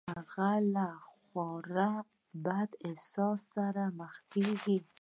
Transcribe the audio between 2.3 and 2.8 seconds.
بد